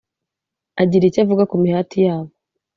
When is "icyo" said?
1.05-1.19